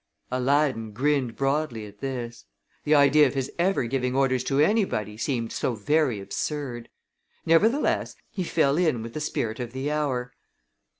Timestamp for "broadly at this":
1.35-2.45